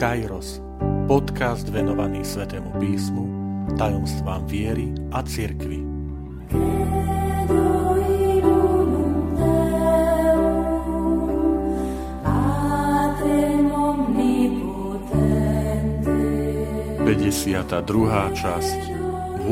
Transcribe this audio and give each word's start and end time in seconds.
Kairos, 0.00 0.64
podcast 1.04 1.68
venovaný 1.68 2.24
Svetému 2.24 2.72
písmu, 2.80 3.24
tajomstvám 3.76 4.48
viery 4.48 4.96
a 5.12 5.20
cirkvi. 5.20 5.84
druhá 17.84 18.32
časť, 18.32 18.80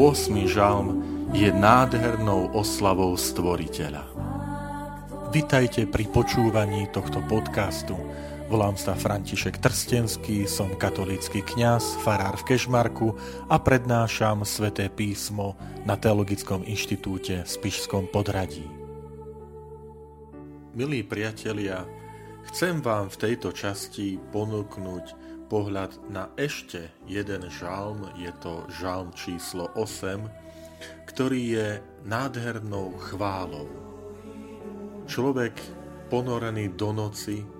8. 0.01 0.49
žalm, 0.49 1.05
je 1.37 1.53
nádhernou 1.53 2.57
oslavou 2.57 3.21
Stvoriteľa. 3.21 4.09
Vitajte 5.29 5.85
pri 5.85 6.09
počúvaní 6.09 6.89
tohto 6.89 7.21
podcastu, 7.29 8.01
Volám 8.49 8.81
sa 8.81 8.97
František 8.97 9.61
Trstenský, 9.61 10.49
som 10.49 10.73
katolícky 10.73 11.45
kňaz, 11.45 12.01
farár 12.01 12.41
v 12.41 12.49
Kešmarku 12.49 13.13
a 13.45 13.61
prednášam 13.61 14.41
sväté 14.49 14.89
písmo 14.89 15.53
na 15.85 16.01
Teologickom 16.01 16.65
inštitúte 16.65 17.45
v 17.45 17.49
Spišskom 17.49 18.09
podradí. 18.09 18.65
Milí 20.73 21.05
priatelia, 21.05 21.85
chcem 22.49 22.81
vám 22.81 23.13
v 23.13 23.21
tejto 23.21 23.53
časti 23.53 24.17
ponúknuť 24.33 25.05
pohľad 25.53 26.09
na 26.09 26.33
ešte 26.41 26.89
jeden 27.05 27.53
žalm, 27.53 28.09
je 28.17 28.33
to 28.41 28.65
žalm 28.81 29.13
číslo 29.13 29.69
8, 29.77 30.25
ktorý 31.05 31.41
je 31.53 31.69
nádhernou 32.09 32.97
chválou. 33.13 33.69
Človek 35.05 35.53
ponorený 36.09 36.73
do 36.73 36.97
noci 36.97 37.58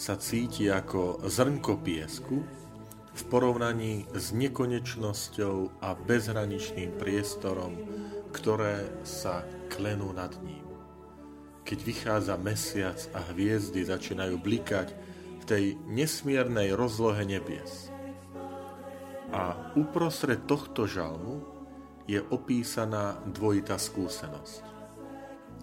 sa 0.00 0.16
cíti 0.16 0.72
ako 0.72 1.28
zrnko 1.28 1.76
piesku 1.84 2.40
v 3.12 3.22
porovnaní 3.28 4.08
s 4.16 4.32
nekonečnosťou 4.32 5.84
a 5.84 5.92
bezhraničným 5.92 6.96
priestorom, 6.96 7.76
ktoré 8.32 8.88
sa 9.04 9.44
klenú 9.68 10.16
nad 10.16 10.32
ním. 10.40 10.64
Keď 11.68 11.78
vychádza 11.84 12.40
mesiac 12.40 12.96
a 13.12 13.20
hviezdy 13.28 13.84
začínajú 13.84 14.40
blikať 14.40 14.88
v 15.36 15.44
tej 15.44 15.64
nesmiernej 15.84 16.72
rozlohe 16.72 17.20
nebies. 17.28 17.92
A 19.36 19.52
uprostred 19.76 20.48
tohto 20.48 20.88
žalmu 20.88 21.44
je 22.08 22.24
opísaná 22.32 23.20
dvojitá 23.28 23.76
skúsenosť. 23.76 24.64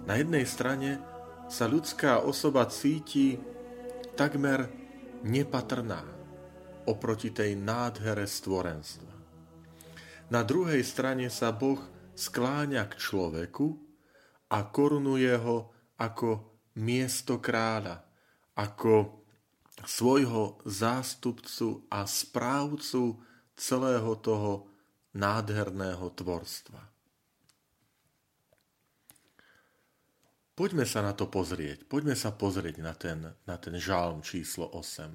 Na 0.05 0.13
jednej 0.13 0.45
strane 0.45 1.01
sa 1.49 1.65
ľudská 1.65 2.21
osoba 2.21 2.69
cíti 2.69 3.56
takmer 4.17 4.65
nepatrná 5.21 6.01
oproti 6.89 7.29
tej 7.29 7.53
nádhere 7.53 8.25
stvorenstva. 8.25 9.13
Na 10.33 10.41
druhej 10.41 10.81
strane 10.81 11.29
sa 11.29 11.53
Boh 11.53 11.77
skláňa 12.17 12.89
k 12.89 12.97
človeku 12.97 13.77
a 14.49 14.57
korunuje 14.73 15.37
ho 15.37 15.69
ako 16.01 16.57
miesto 16.81 17.37
kráľa, 17.37 18.01
ako 18.57 19.21
svojho 19.85 20.65
zástupcu 20.65 21.85
a 21.93 22.09
správcu 22.09 23.21
celého 23.53 24.17
toho 24.17 24.65
nádherného 25.13 26.09
tvorstva. 26.17 26.96
Poďme 30.57 30.89
sa 30.89 31.05
na 31.05 31.13
to 31.13 31.29
pozrieť. 31.29 31.85
Poďme 31.85 32.17
sa 32.17 32.33
pozrieť 32.33 32.81
na 32.81 32.97
ten, 32.97 33.21
na 33.45 33.55
ten 33.61 33.77
žalm 33.77 34.25
číslo 34.25 34.65
8. 34.73 35.13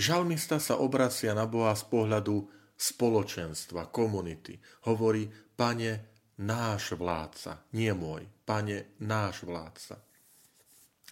Žalmista 0.00 0.56
sa 0.56 0.80
obracia 0.80 1.36
na 1.36 1.44
Boha 1.44 1.76
z 1.76 1.84
pohľadu 1.84 2.48
spoločenstva, 2.72 3.92
komunity. 3.92 4.56
Hovorí, 4.88 5.28
pane, 5.52 6.16
náš 6.40 6.96
vládca, 6.96 7.68
nie 7.76 7.92
môj, 7.92 8.24
pane, 8.48 8.96
náš 9.04 9.44
vládca. 9.44 10.00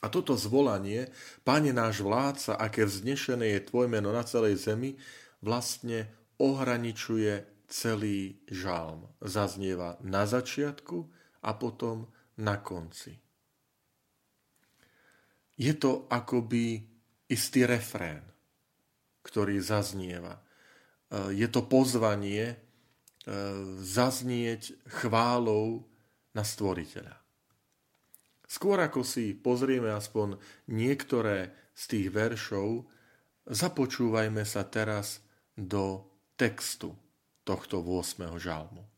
A 0.00 0.08
toto 0.08 0.32
zvolanie, 0.32 1.12
pane 1.44 1.76
náš 1.76 2.00
vládca, 2.00 2.56
aké 2.56 2.88
vznešené 2.88 3.52
je 3.52 3.68
tvoj 3.68 3.84
meno 3.92 4.16
na 4.16 4.24
celej 4.24 4.64
zemi, 4.64 4.96
vlastne 5.44 6.08
ohraničuje 6.40 7.44
celý 7.68 8.40
žalm. 8.48 9.12
Zaznieva 9.20 10.00
na 10.00 10.24
začiatku 10.24 11.04
a 11.44 11.52
potom 11.52 12.08
na 12.40 12.58
konci. 12.64 13.12
Je 15.60 15.72
to 15.76 16.08
akoby 16.08 16.80
istý 17.28 17.68
refrén, 17.68 18.24
ktorý 19.20 19.60
zaznieva. 19.60 20.40
E, 20.40 20.42
je 21.36 21.46
to 21.52 21.68
pozvanie 21.68 22.44
e, 22.48 22.56
zaznieť 23.84 24.88
chválou 24.88 25.84
na 26.32 26.42
stvoriteľa. 26.42 27.20
Skôr 28.50 28.82
ako 28.82 29.06
si 29.06 29.36
pozrieme 29.36 29.94
aspoň 29.94 30.40
niektoré 30.72 31.54
z 31.76 31.82
tých 31.86 32.08
veršov, 32.10 32.88
započúvajme 33.46 34.42
sa 34.42 34.66
teraz 34.66 35.22
do 35.54 36.02
textu 36.34 36.96
tohto 37.46 37.84
8. 37.84 38.26
žalmu 38.40 38.89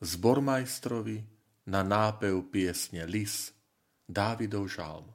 zbormajstrovi 0.00 1.24
na 1.66 1.80
nápev 1.80 2.52
piesne 2.52 3.08
Lis, 3.08 3.52
Dávidov 4.06 4.70
žalm. 4.70 5.10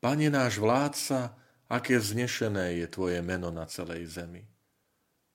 Pane 0.00 0.30
náš 0.32 0.56
vládca, 0.56 1.36
aké 1.68 2.00
vznešené 2.00 2.80
je 2.80 2.86
Tvoje 2.88 3.20
meno 3.20 3.52
na 3.52 3.68
celej 3.68 4.08
zemi. 4.08 4.46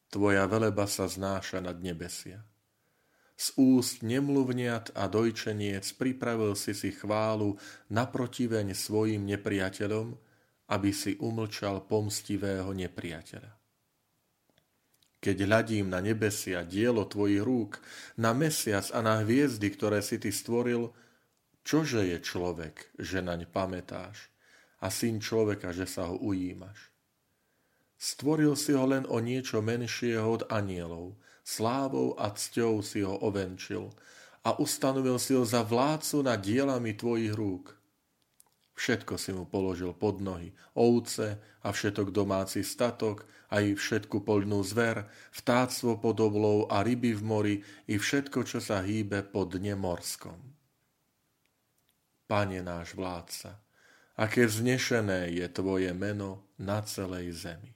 Tvoja 0.10 0.50
veleba 0.50 0.90
sa 0.90 1.06
znáša 1.06 1.62
nad 1.62 1.78
nebesia. 1.78 2.42
Z 3.34 3.54
úst 3.58 4.06
nemluvniat 4.06 4.94
a 4.98 5.10
dojčeniec 5.10 5.86
pripravil 5.98 6.54
si 6.58 6.74
si 6.74 6.94
chválu 6.94 7.58
naprotiveň 7.90 8.74
svojim 8.78 9.26
nepriateľom, 9.26 10.16
aby 10.70 10.90
si 10.94 11.18
umlčal 11.18 11.86
pomstivého 11.86 12.72
nepriateľa 12.72 13.63
keď 15.24 15.48
hľadím 15.48 15.88
na 15.88 16.04
nebesia, 16.04 16.68
dielo 16.68 17.08
tvojich 17.08 17.40
rúk, 17.40 17.80
na 18.20 18.36
mesiac 18.36 18.84
a 18.92 19.00
na 19.00 19.24
hviezdy, 19.24 19.72
ktoré 19.72 20.04
si 20.04 20.20
ty 20.20 20.36
stvoril, 20.36 20.92
čože 21.64 22.04
je 22.04 22.20
človek, 22.20 22.92
že 23.00 23.24
naň 23.24 23.48
pamätáš, 23.48 24.28
a 24.84 24.92
syn 24.92 25.24
človeka, 25.24 25.72
že 25.72 25.88
sa 25.88 26.12
ho 26.12 26.20
ujímaš. 26.20 26.92
Stvoril 27.96 28.60
si 28.60 28.76
ho 28.76 28.84
len 28.84 29.08
o 29.08 29.24
niečo 29.24 29.64
menšieho 29.64 30.28
od 30.28 30.44
anielov, 30.52 31.16
slávou 31.48 32.20
a 32.20 32.36
cťou 32.36 32.84
si 32.84 33.00
ho 33.00 33.16
ovenčil. 33.24 33.96
A 34.44 34.60
ustanovil 34.60 35.16
si 35.24 35.32
ho 35.40 35.48
za 35.48 35.64
vládcu 35.64 36.28
nad 36.28 36.44
dielami 36.44 37.00
tvojich 37.00 37.32
rúk– 37.32 37.72
Všetko 38.74 39.22
si 39.22 39.32
mu 39.34 39.46
položil 39.46 39.94
pod 39.94 40.18
nohy, 40.18 40.50
ovce 40.74 41.38
a 41.62 41.70
všetok 41.70 42.10
domáci 42.10 42.66
statok, 42.66 43.26
aj 43.54 43.78
všetku 43.78 44.26
poľnú 44.26 44.66
zver, 44.66 45.06
vtáctvo 45.30 46.02
pod 46.02 46.18
oblou 46.18 46.66
a 46.66 46.82
ryby 46.82 47.14
v 47.14 47.22
mori, 47.22 47.56
i 47.86 48.02
všetko, 48.02 48.42
čo 48.50 48.58
sa 48.58 48.82
hýbe 48.82 49.22
pod 49.22 49.54
dne 49.54 49.78
morskom. 49.78 50.42
Pane 52.26 52.66
náš 52.66 52.98
vládca, 52.98 53.62
aké 54.18 54.50
vznešené 54.50 55.30
je 55.38 55.46
Tvoje 55.54 55.94
meno 55.94 56.50
na 56.58 56.82
celej 56.82 57.38
zemi. 57.38 57.70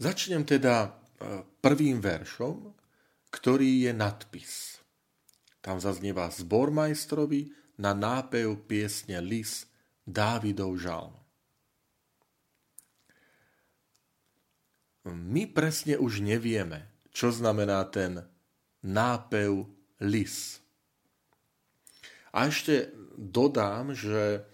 Začnem 0.00 0.48
teda 0.48 0.88
e, 0.88 0.90
prvým 1.60 2.00
veršom, 2.00 2.72
ktorý 3.28 3.84
je 3.84 3.92
nadpis. 3.92 4.80
Tam 5.60 5.76
zaznieva 5.76 6.32
zbormajstrovi 6.32 7.52
na 7.76 7.92
nápev 7.92 8.64
piesne 8.64 9.20
Lis 9.20 9.68
Dávidov 10.08 10.80
žalm. 10.80 11.19
My 15.08 15.48
presne 15.48 15.96
už 15.96 16.20
nevieme, 16.20 16.84
čo 17.08 17.32
znamená 17.32 17.88
ten 17.88 18.20
nápev 18.84 19.64
lis. 20.04 20.60
A 22.36 22.46
ešte 22.46 22.92
dodám, 23.16 23.96
že 23.96 24.44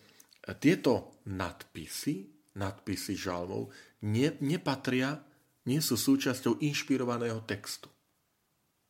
tieto 0.63 1.19
nadpisy, 1.27 2.31
nadpisy 2.55 3.19
žalmov, 3.19 3.75
ne, 4.07 4.39
nepatria, 4.39 5.19
nie 5.67 5.83
sú 5.83 5.99
súčasťou 5.99 6.63
inšpirovaného 6.63 7.43
textu. 7.43 7.91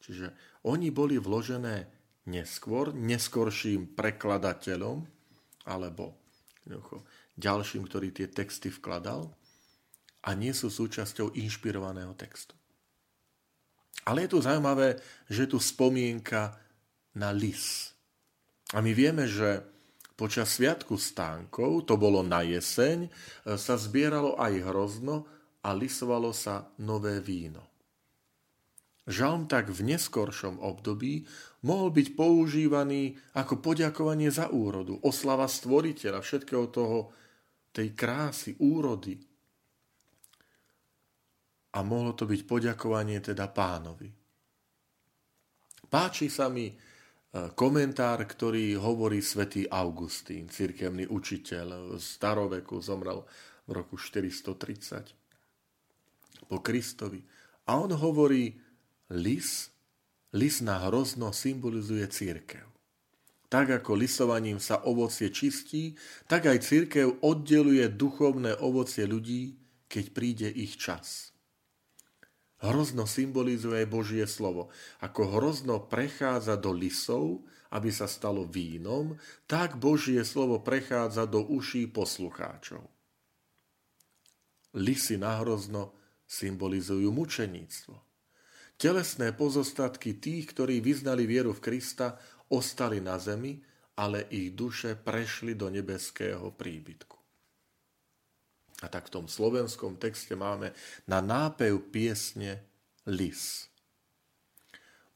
Čiže 0.05 0.61
oni 0.69 0.93
boli 0.93 1.17
vložené 1.17 1.89
neskôr, 2.29 2.93
neskorším 2.93 3.97
prekladateľom 3.97 5.03
alebo 5.67 6.21
ďalším, 7.35 7.89
ktorý 7.89 8.13
tie 8.13 8.29
texty 8.29 8.69
vkladal 8.71 9.33
a 10.27 10.35
nie 10.35 10.51
sú 10.51 10.67
súčasťou 10.69 11.39
inšpirovaného 11.39 12.11
textu. 12.19 12.59
Ale 14.07 14.27
je 14.27 14.35
tu 14.35 14.39
zaujímavé, 14.43 14.99
že 15.31 15.47
je 15.47 15.51
tu 15.55 15.59
spomienka 15.63 16.59
na 17.15 17.31
lis. 17.31 17.95
A 18.75 18.83
my 18.83 18.91
vieme, 18.91 19.31
že 19.31 19.63
počas 20.19 20.59
Sviatku 20.59 20.99
stánkov, 20.99 21.87
to 21.87 21.95
bolo 21.95 22.27
na 22.27 22.43
jeseň, 22.43 23.07
sa 23.55 23.75
zbieralo 23.79 24.35
aj 24.39 24.67
hrozno 24.67 25.27
a 25.63 25.71
lisovalo 25.75 26.35
sa 26.35 26.71
nové 26.83 27.23
víno. 27.23 27.63
Žalm 29.07 29.47
tak 29.47 29.71
v 29.71 29.95
neskoršom 29.95 30.59
období 30.59 31.23
mohol 31.63 31.95
byť 31.95 32.19
používaný 32.19 33.15
ako 33.39 33.63
poďakovanie 33.63 34.35
za 34.35 34.51
úrodu, 34.51 34.99
oslava 35.07 35.47
stvoriteľa, 35.47 36.27
všetkého 36.27 36.67
toho, 36.75 37.15
tej 37.71 37.95
krásy, 37.95 38.59
úrody. 38.59 39.15
A 41.77 41.85
mohlo 41.85 42.17
to 42.17 42.25
byť 42.25 42.49
poďakovanie 42.49 43.21
teda 43.21 43.53
pánovi. 43.53 44.09
Páči 45.87 46.27
sa 46.33 46.49
mi 46.49 46.73
e, 46.73 46.75
komentár, 47.53 48.25
ktorý 48.25 48.81
hovorí 48.81 49.21
svätý 49.21 49.69
Augustín, 49.69 50.49
cirkevný 50.49 51.05
učiteľ 51.07 52.01
z 52.01 52.05
staroveku, 52.17 52.81
zomrel 52.81 53.29
v 53.69 53.71
roku 53.77 54.01
430 54.01 56.49
po 56.49 56.65
Kristovi. 56.65 57.21
A 57.69 57.77
on 57.77 57.93
hovorí, 57.93 58.57
lis, 59.13 59.69
lis 60.33 60.65
na 60.65 60.81
hrozno 60.87 61.35
symbolizuje 61.35 62.07
církev. 62.09 62.65
Tak 63.47 63.79
ako 63.83 63.95
lisovaním 63.95 64.59
sa 64.59 64.83
ovocie 64.83 65.31
čistí, 65.31 65.95
tak 66.27 66.51
aj 66.51 66.67
církev 66.67 67.23
oddeluje 67.23 67.87
duchovné 67.95 68.59
ovocie 68.59 69.07
ľudí, 69.07 69.55
keď 69.87 70.05
príde 70.11 70.51
ich 70.51 70.75
čas. 70.75 71.36
Hrozno 72.57 73.05
symbolizuje 73.05 73.85
Božie 73.85 74.25
slovo. 74.25 74.73
Ako 75.05 75.37
hrozno 75.37 75.85
prechádza 75.85 76.57
do 76.57 76.73
lisov, 76.73 77.45
aby 77.69 77.93
sa 77.93 78.09
stalo 78.09 78.49
vínom, 78.49 79.21
tak 79.45 79.77
Božie 79.77 80.25
slovo 80.25 80.65
prechádza 80.65 81.29
do 81.29 81.45
uší 81.45 81.93
poslucháčov. 81.93 82.81
Lisy 84.77 85.21
na 85.21 85.41
hrozno 85.41 85.93
symbolizujú 86.25 87.13
mučeníctvo. 87.13 87.97
Telesné 88.77 89.33
pozostatky 89.33 90.21
tých, 90.21 90.53
ktorí 90.53 90.85
vyznali 90.85 91.25
vieru 91.25 91.57
v 91.57 91.65
Krista, 91.65 92.21
ostali 92.53 93.01
na 93.01 93.17
zemi, 93.17 93.57
ale 93.97 94.29
ich 94.29 94.53
duše 94.53 94.97
prešli 94.97 95.57
do 95.57 95.73
nebeského 95.73 96.53
príbytku. 96.53 97.26
A 98.87 98.91
tak 98.91 99.11
v 99.11 99.19
tom 99.19 99.27
slovenskom 99.27 99.99
texte 99.99 100.39
máme 100.39 100.71
na 101.11 101.19
nápev 101.19 101.91
piesne 101.91 102.63
Lis. 103.11 103.67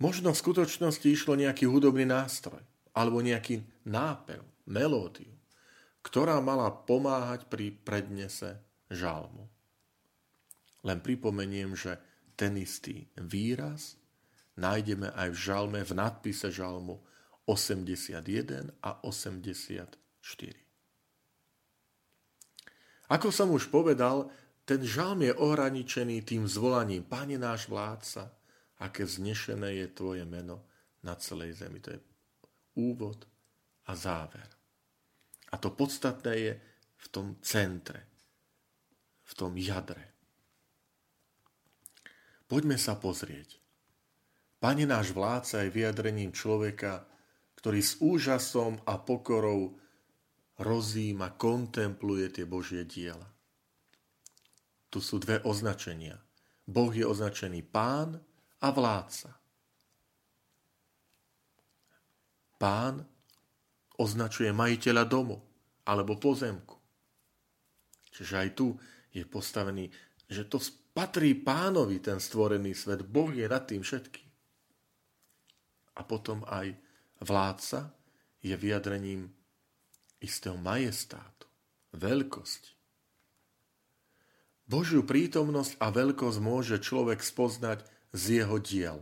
Možno 0.03 0.35
v 0.35 0.43
skutočnosti 0.43 1.07
išlo 1.07 1.39
nejaký 1.39 1.71
hudobný 1.71 2.03
nástroj, 2.03 2.59
alebo 2.99 3.23
nejaký 3.23 3.63
nápev, 3.87 4.43
melódiu, 4.67 5.31
ktorá 6.03 6.43
mala 6.43 6.67
pomáhať 6.75 7.47
pri 7.47 7.71
prednese 7.71 8.59
žalmu. 8.91 9.47
Len 10.83 10.99
pripomeniem, 10.99 11.79
že 11.79 11.95
ten 12.35 12.59
istý 12.59 13.07
výraz 13.15 13.95
nájdeme 14.59 15.15
aj 15.15 15.29
v 15.31 15.39
žalme, 15.39 15.81
v 15.87 15.93
nadpise 15.95 16.51
žalmu 16.51 16.99
81 17.47 18.73
a 18.83 18.91
84. 19.05 19.95
Ako 23.11 23.35
som 23.35 23.51
už 23.51 23.67
povedal, 23.75 24.31
ten 24.63 24.87
žalm 24.87 25.27
je 25.27 25.35
ohraničený 25.35 26.23
tým 26.23 26.47
zvolaním 26.47 27.03
Pane 27.03 27.35
náš 27.35 27.67
vládca, 27.67 28.31
aké 28.79 29.03
vznešené 29.03 29.83
je 29.83 29.87
Tvoje 29.91 30.23
meno 30.23 30.63
na 31.03 31.19
celej 31.19 31.59
zemi. 31.59 31.83
To 31.83 31.91
je 31.91 32.01
úvod 32.79 33.27
a 33.91 33.93
záver. 33.99 34.47
A 35.51 35.59
to 35.59 35.75
podstatné 35.75 36.35
je 36.39 36.53
v 37.01 37.07
tom 37.11 37.35
centre, 37.43 38.07
v 39.27 39.33
tom 39.35 39.59
jadre. 39.59 40.15
Poďme 42.47 42.79
sa 42.79 42.95
pozrieť. 42.95 43.59
Pane 44.63 44.85
náš 44.87 45.11
vládca 45.17 45.67
je 45.67 45.75
vyjadrením 45.75 46.31
človeka, 46.31 47.09
ktorý 47.59 47.81
s 47.81 47.99
úžasom 47.99 48.79
a 48.87 49.01
pokorou 49.01 49.80
rozíma, 50.61 51.41
kontempluje 51.41 52.29
tie 52.37 52.45
Božie 52.45 52.85
diela. 52.85 53.27
Tu 54.93 55.01
sú 55.01 55.17
dve 55.17 55.41
označenia. 55.49 56.21
Boh 56.69 56.93
je 56.93 57.03
označený 57.03 57.65
pán 57.65 58.21
a 58.61 58.69
vládca. 58.69 59.31
Pán 62.61 63.01
označuje 63.97 64.53
majiteľa 64.53 65.05
domu 65.09 65.41
alebo 65.89 66.21
pozemku. 66.21 66.77
Čiže 68.13 68.35
aj 68.37 68.49
tu 68.53 68.77
je 69.17 69.25
postavený, 69.25 69.89
že 70.29 70.45
to 70.45 70.61
patrí 70.93 71.33
pánovi 71.35 72.05
ten 72.05 72.21
stvorený 72.21 72.77
svet. 72.77 73.01
Boh 73.09 73.33
je 73.33 73.49
nad 73.49 73.65
tým 73.65 73.81
všetkým. 73.81 74.29
A 75.97 76.01
potom 76.05 76.45
aj 76.47 76.77
vládca 77.25 77.97
je 78.45 78.55
vyjadrením 78.57 79.40
istého 80.21 80.57
majestátu, 80.61 81.49
veľkosti. 81.97 82.77
Božiu 84.71 85.03
prítomnosť 85.03 85.83
a 85.83 85.91
veľkosť 85.91 86.39
môže 86.39 86.79
človek 86.79 87.19
spoznať 87.19 87.83
z 88.15 88.45
jeho 88.45 88.57
diel. 88.63 88.99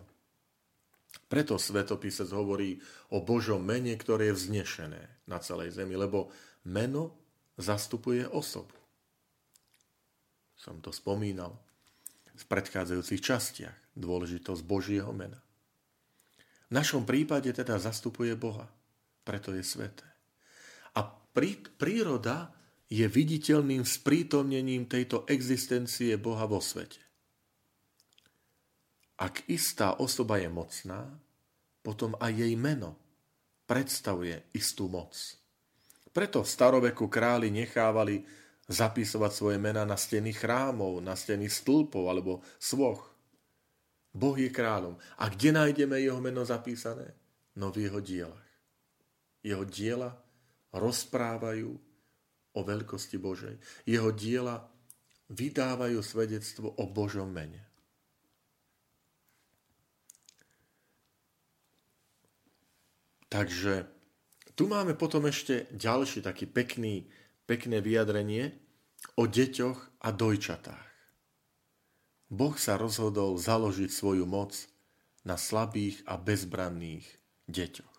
Preto 1.28 1.60
svetopisec 1.60 2.32
hovorí 2.32 2.80
o 3.12 3.20
Božom 3.20 3.60
mene, 3.60 3.92
ktoré 4.00 4.32
je 4.32 4.38
vznešené 4.40 5.28
na 5.28 5.38
celej 5.44 5.76
zemi, 5.76 5.92
lebo 5.92 6.32
meno 6.64 7.12
zastupuje 7.60 8.24
osobu. 8.24 8.72
Som 10.56 10.80
to 10.80 10.88
spomínal 10.88 11.52
v 12.32 12.44
predchádzajúcich 12.48 13.20
častiach 13.20 13.76
dôležitosť 13.92 14.62
Božieho 14.64 15.12
mena. 15.12 15.36
V 16.68 16.72
našom 16.72 17.04
prípade 17.04 17.52
teda 17.52 17.76
zastupuje 17.76 18.32
Boha, 18.32 18.72
preto 19.28 19.52
je 19.52 19.60
sveté. 19.60 20.07
A 20.96 21.04
prí, 21.08 21.58
príroda 21.76 22.52
je 22.88 23.04
viditeľným 23.04 23.84
sprítomnením 23.84 24.88
tejto 24.88 25.28
existencie 25.28 26.16
Boha 26.16 26.48
vo 26.48 26.62
svete. 26.62 27.04
Ak 29.18 29.44
istá 29.50 29.98
osoba 29.98 30.38
je 30.38 30.48
mocná, 30.48 31.04
potom 31.82 32.14
aj 32.22 32.32
jej 32.32 32.54
meno 32.54 32.94
predstavuje 33.68 34.48
istú 34.56 34.88
moc. 34.88 35.12
Preto 36.14 36.40
v 36.40 36.48
staroveku 36.48 37.10
králi 37.10 37.52
nechávali 37.52 38.24
zapisovať 38.68 39.32
svoje 39.32 39.58
mená 39.60 39.84
na 39.84 39.96
steny 39.96 40.32
chrámov, 40.32 41.00
na 41.04 41.12
steny 41.18 41.48
stĺpov 41.48 42.04
alebo 42.08 42.40
svoch. 42.56 43.10
Boh 44.12 44.36
je 44.36 44.48
kráľom. 44.48 44.96
A 45.20 45.28
kde 45.28 45.52
nájdeme 45.52 46.00
jeho 46.00 46.20
meno 46.20 46.44
zapísané? 46.44 47.12
No 47.56 47.68
v 47.68 47.88
jeho 47.88 48.00
dielach. 48.00 48.48
Jeho 49.44 49.64
diela 49.68 50.16
rozprávajú 50.74 51.70
o 52.56 52.60
veľkosti 52.60 53.16
Božej. 53.20 53.56
Jeho 53.88 54.10
diela 54.12 54.64
vydávajú 55.28 56.00
svedectvo 56.00 56.72
o 56.76 56.84
Božom 56.88 57.28
mene. 57.28 57.64
Takže 63.28 63.84
tu 64.56 64.66
máme 64.72 64.96
potom 64.96 65.28
ešte 65.28 65.68
ďalší 65.76 66.24
taký 66.24 66.48
pekný 66.48 67.04
pekné 67.48 67.80
vyjadrenie 67.80 68.52
o 69.16 69.24
deťoch 69.24 70.04
a 70.04 70.08
dojčatách. 70.12 70.88
Boh 72.28 72.52
sa 72.60 72.76
rozhodol 72.76 73.40
založiť 73.40 73.88
svoju 73.88 74.28
moc 74.28 74.52
na 75.24 75.40
slabých 75.40 76.04
a 76.04 76.20
bezbranných 76.20 77.08
deťoch. 77.48 77.96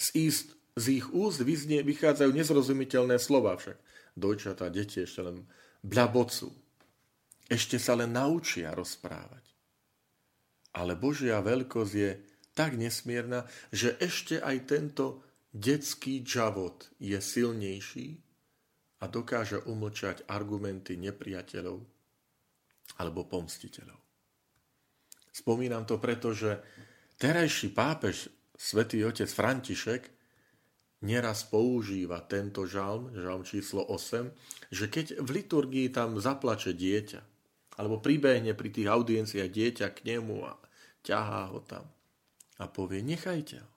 Z, 0.00 0.06
íst, 0.16 0.48
z 0.76 1.02
ich 1.02 1.06
úst 1.10 1.42
vyznie, 1.42 1.82
vychádzajú 1.82 2.30
nezrozumiteľné 2.30 3.18
slova 3.18 3.58
však. 3.58 3.78
Dojčatá, 4.14 4.70
deti 4.70 5.02
ešte 5.02 5.22
len 5.22 5.46
bľabocú. 5.82 6.50
Ešte 7.50 7.82
sa 7.82 7.98
len 7.98 8.14
naučia 8.14 8.70
rozprávať. 8.74 9.42
Ale 10.78 10.94
Božia 10.94 11.42
veľkosť 11.42 11.94
je 11.94 12.10
tak 12.54 12.78
nesmierna, 12.78 13.46
že 13.74 13.98
ešte 13.98 14.38
aj 14.38 14.56
tento 14.70 15.26
detský 15.50 16.22
džavot 16.22 16.94
je 17.02 17.18
silnejší 17.18 18.08
a 19.02 19.04
dokáže 19.10 19.66
umlčať 19.66 20.30
argumenty 20.30 20.94
nepriateľov 20.94 21.82
alebo 23.02 23.26
pomstiteľov. 23.26 23.98
Spomínam 25.30 25.86
to 25.86 25.98
preto, 25.98 26.34
že 26.34 26.58
terajší 27.18 27.70
pápež, 27.74 28.30
svätý 28.54 29.02
otec 29.06 29.30
František, 29.30 30.19
neraz 31.00 31.48
používa 31.48 32.20
tento 32.24 32.68
žalm, 32.68 33.12
žalm 33.16 33.42
číslo 33.44 33.84
8, 33.88 34.28
že 34.72 34.86
keď 34.86 35.20
v 35.20 35.28
liturgii 35.40 35.88
tam 35.92 36.20
zaplače 36.20 36.76
dieťa, 36.76 37.20
alebo 37.80 38.00
pribehne 38.00 38.52
pri 38.52 38.68
tých 38.68 38.88
audienciách 38.88 39.50
dieťa 39.50 39.86
k 39.96 39.98
nemu 40.16 40.44
a 40.44 40.54
ťahá 41.00 41.52
ho 41.52 41.64
tam 41.64 41.88
a 42.60 42.68
povie, 42.68 43.00
nechajte 43.00 43.56
ho, 43.56 43.70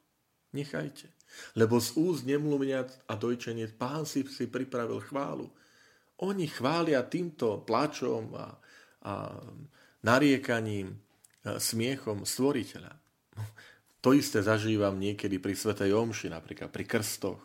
Nechajte. 0.53 1.09
Lebo 1.57 1.81
z 1.81 1.97
úst 1.97 2.29
nemluvňat 2.29 3.09
a 3.09 3.17
dojčeniec 3.17 3.73
pán 3.73 4.05
si 4.05 4.21
si 4.29 4.45
pripravil 4.45 5.01
chválu. 5.01 5.49
Oni 6.21 6.45
chvália 6.45 7.01
týmto 7.09 7.65
plačom 7.65 8.37
a, 8.37 8.53
a 9.01 9.13
nariekaním, 10.05 10.93
a 11.41 11.57
smiechom 11.57 12.21
stvoriteľa. 12.21 12.93
To 14.03 14.11
isté 14.11 14.43
zažívam 14.43 14.99
niekedy 14.99 15.39
pri 15.39 15.55
Svetej 15.55 15.95
Omši, 15.95 16.27
napríklad 16.27 16.75
pri 16.75 16.83
krstoch, 16.83 17.39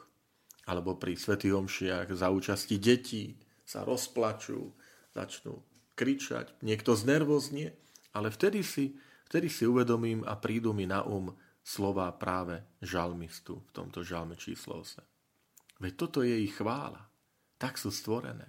alebo 0.66 0.98
pri 0.98 1.14
Svetých 1.14 1.54
Omšiach 1.54 2.10
za 2.10 2.34
účasti 2.34 2.82
detí 2.82 3.38
sa 3.62 3.86
rozplačú, 3.86 4.74
začnú 5.14 5.62
kričať, 5.94 6.58
niekto 6.66 6.98
znervoznie, 6.98 7.78
ale 8.10 8.34
vtedy 8.34 8.66
si, 8.66 8.98
vtedy 9.30 9.46
si 9.46 9.70
uvedomím 9.70 10.26
a 10.26 10.34
prídu 10.34 10.74
mi 10.74 10.82
na 10.82 11.06
um 11.06 11.30
slova 11.62 12.10
práve 12.16 12.64
žalmistu 12.82 13.60
v 13.60 13.70
tomto 13.70 14.02
žalme 14.02 14.34
číslo 14.34 14.82
8. 14.82 14.98
Veď 15.78 15.92
toto 15.94 16.26
je 16.26 16.42
ich 16.42 16.58
chvála. 16.58 17.06
Tak 17.60 17.78
sú 17.78 17.94
stvorené. 17.94 18.48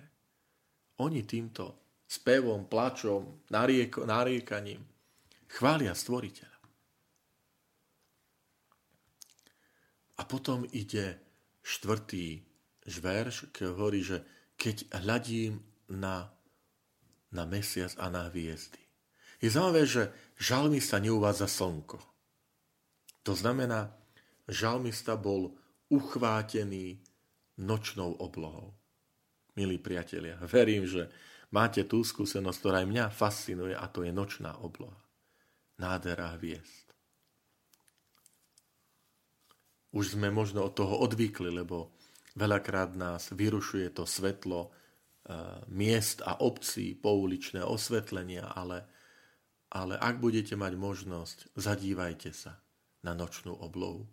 Oni 1.03 1.27
týmto 1.27 1.77
spevom, 2.09 2.65
plačom, 2.65 3.45
narieko, 3.53 4.07
nariekaním 4.07 4.81
chvália 5.45 5.93
stvoriteľa. 5.93 6.48
A 10.19 10.27
potom 10.27 10.67
ide 10.75 11.15
štvrtý 11.63 12.43
žverš, 12.83 13.55
keď 13.55 13.63
hovorí, 13.71 14.03
že 14.03 14.19
keď 14.59 14.91
hľadím 14.99 15.63
na, 15.87 16.27
na 17.31 17.47
mesiac 17.47 17.95
a 17.95 18.11
na 18.11 18.27
hviezdy. 18.27 18.83
Je 19.39 19.47
zaujímavé, 19.47 19.87
že 19.87 20.11
žalmista 20.35 20.99
neuvádza 20.99 21.47
slnko. 21.47 22.03
To 23.23 23.31
znamená, 23.31 23.95
žalmista 24.51 25.15
bol 25.15 25.55
uchvátený 25.87 26.99
nočnou 27.55 28.19
oblohou. 28.19 28.75
Milí 29.55 29.79
priatelia, 29.79 30.35
verím, 30.43 30.83
že 30.83 31.07
máte 31.51 31.87
tú 31.87 32.03
skúsenosť, 32.03 32.59
ktorá 32.59 32.75
aj 32.83 32.87
mňa 32.91 33.05
fascinuje, 33.15 33.75
a 33.75 33.87
to 33.87 34.03
je 34.03 34.11
nočná 34.11 34.59
obloha. 34.59 34.99
Nádhera 35.79 36.35
hviezd. 36.35 36.88
Už 39.89 40.17
sme 40.17 40.29
možno 40.29 40.69
od 40.69 40.73
toho 40.77 41.01
odvykli, 41.01 41.49
lebo 41.49 41.93
veľakrát 42.37 42.93
nás 42.93 43.33
vyrušuje 43.33 43.89
to 43.93 44.05
svetlo 44.05 44.67
e, 44.67 44.69
miest 45.73 46.21
a 46.21 46.45
obcí, 46.45 46.93
pouličné 46.93 47.65
osvetlenia, 47.65 48.53
ale, 48.53 48.85
ale 49.73 49.97
ak 49.97 50.21
budete 50.21 50.53
mať 50.53 50.73
možnosť, 50.77 51.37
zadívajte 51.57 52.31
sa 52.31 52.61
na 53.01 53.17
nočnú 53.17 53.57
oblohu 53.57 54.05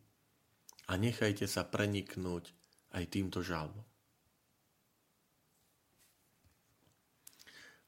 a 0.89 0.97
nechajte 0.97 1.45
sa 1.45 1.67
preniknúť 1.67 2.55
aj 2.97 3.05
týmto 3.13 3.45
žalmom. 3.45 3.85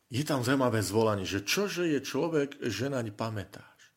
Je 0.09 0.25
tam 0.25 0.41
zaujímavé 0.41 0.81
zvolanie, 0.81 1.29
že 1.29 1.45
čože 1.45 1.85
je 1.85 2.01
človek, 2.01 2.65
že 2.65 2.89
naň 2.89 3.13
pamätáš. 3.13 3.93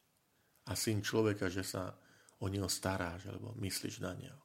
A 0.67 0.75
syn 0.75 1.00
človeka, 1.00 1.48
že 1.48 1.63
sa 1.63 1.95
o 2.41 2.45
neho 2.50 2.65
staráš, 2.65 3.29
alebo 3.29 3.53
myslíš 3.62 4.01
na 4.01 4.17
neho. 4.17 4.41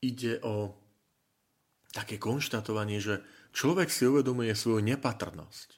Ide 0.00 0.38
o 0.46 0.78
také 1.90 2.18
konštatovanie, 2.22 3.02
že 3.02 3.22
človek 3.50 3.90
si 3.90 4.06
uvedomuje 4.06 4.54
svoju 4.54 4.84
nepatrnosť 4.84 5.68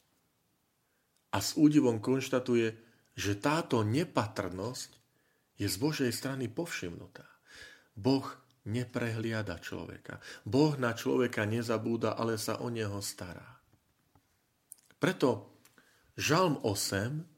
a 1.32 1.38
s 1.40 1.56
údivom 1.56 2.00
konštatuje, 2.00 2.72
že 3.16 3.32
táto 3.40 3.80
nepatrnosť 3.84 4.90
je 5.56 5.68
z 5.68 5.76
Božej 5.80 6.12
strany 6.12 6.52
povšimnutá. 6.52 7.24
Boh 7.96 8.24
neprehliada 8.68 9.56
človeka. 9.62 10.20
Boh 10.44 10.76
na 10.76 10.92
človeka 10.92 11.48
nezabúda, 11.48 12.18
ale 12.18 12.36
sa 12.36 12.60
o 12.60 12.68
neho 12.68 13.00
stará. 13.00 13.56
Preto 14.96 15.54
Žalm 16.16 16.64
8 16.64 17.35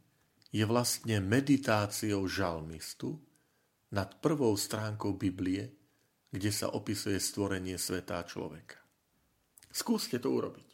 je 0.48 0.64
vlastne 0.64 1.20
meditáciou 1.20 2.24
žalmistu 2.24 3.20
nad 3.92 4.20
prvou 4.20 4.56
stránkou 4.56 5.16
Biblie, 5.16 5.72
kde 6.28 6.52
sa 6.52 6.72
opisuje 6.72 7.16
stvorenie 7.16 7.80
sveta 7.80 8.20
človeka. 8.24 8.80
Skúste 9.68 10.20
to 10.20 10.32
urobiť. 10.32 10.68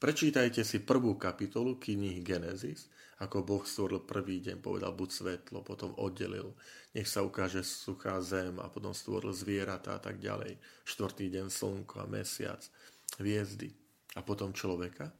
Prečítajte 0.00 0.66
si 0.66 0.82
prvú 0.82 1.14
kapitolu 1.14 1.78
knihy 1.78 2.20
Genesis 2.26 2.90
ako 3.22 3.46
Boh 3.46 3.62
stvoril 3.62 4.02
prvý 4.02 4.42
deň, 4.42 4.58
povedal 4.58 4.90
buď 4.98 5.10
svetlo, 5.14 5.62
potom 5.62 5.94
oddelil, 5.94 6.58
nech 6.90 7.06
sa 7.06 7.22
ukáže 7.22 7.62
suchá 7.62 8.18
zem 8.18 8.58
a 8.58 8.66
potom 8.66 8.90
stvoril 8.90 9.30
zvieratá 9.30 9.94
a 9.94 10.02
tak 10.02 10.18
ďalej. 10.18 10.58
Štvrtý 10.82 11.30
deň 11.30 11.46
slnko 11.46 12.02
a 12.02 12.06
mesiac, 12.10 12.58
hviezdy 13.22 13.70
a 14.18 14.26
potom 14.26 14.50
človeka. 14.50 15.14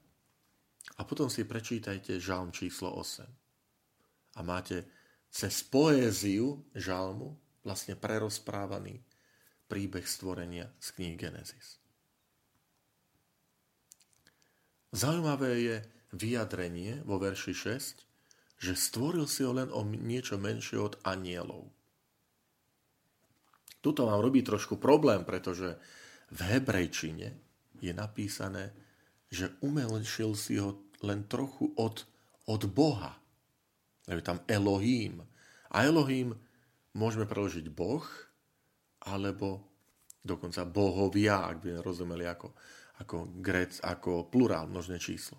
A 0.99 1.07
potom 1.07 1.31
si 1.31 1.47
prečítajte 1.47 2.19
žalm 2.19 2.51
číslo 2.51 2.91
8. 2.99 3.42
A 4.37 4.41
máte 4.41 4.89
cez 5.33 5.65
poéziu 5.65 6.65
žalmu 6.77 7.37
vlastne 7.65 7.97
prerozprávaný 7.97 9.01
príbeh 9.71 10.05
stvorenia 10.05 10.69
z 10.77 10.89
knihy 10.99 11.17
Genesis. 11.17 11.81
Zaujímavé 14.93 15.53
je, 15.65 15.77
vyjadrenie 16.13 17.01
vo 17.09 17.17
verši 17.17 17.55
6, 17.57 18.61
že 18.61 18.73
stvoril 18.77 19.25
si 19.25 19.41
ho 19.49 19.57
len 19.57 19.73
o 19.73 19.81
niečo 19.81 20.37
menšie 20.37 20.77
od 20.77 21.01
anielov. 21.09 21.73
Tuto 23.81 24.07
vám 24.07 24.21
robí 24.21 24.45
trošku 24.45 24.77
problém, 24.77 25.25
pretože 25.25 25.81
v 26.31 26.41
hebrejčine 26.53 27.35
je 27.81 27.93
napísané, 27.97 28.71
že 29.33 29.51
umenšil 29.65 30.37
si 30.37 30.61
ho 30.61 30.79
len 31.03 31.25
trochu 31.27 31.73
od, 31.75 32.05
od 32.47 32.63
Boha. 32.71 33.19
Je 34.07 34.19
tam 34.25 34.43
Elohím. 34.51 35.23
A 35.73 35.87
Elohím 35.87 36.35
môžeme 36.99 37.25
preložiť 37.25 37.71
Boh, 37.71 38.05
alebo 39.03 39.73
dokonca 40.23 40.63
bohovia, 40.67 41.47
ak 41.47 41.63
by 41.63 41.69
rozumeli 41.83 42.27
ako, 42.27 42.55
ako 43.03 43.17
grec, 43.43 43.83
ako 43.83 44.31
plurál, 44.31 44.71
množné 44.71 45.03
číslo. 45.03 45.39